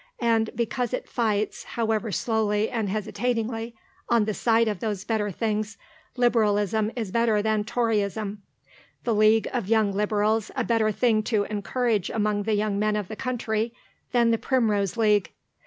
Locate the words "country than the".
13.15-14.39